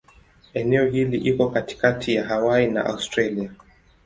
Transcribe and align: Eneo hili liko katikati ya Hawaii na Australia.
Eneo 0.53 0.85
hili 0.85 1.17
liko 1.17 1.49
katikati 1.49 2.15
ya 2.15 2.23
Hawaii 2.27 2.67
na 2.67 2.85
Australia. 2.85 3.51